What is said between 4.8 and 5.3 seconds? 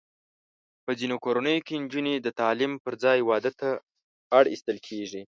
کېږي.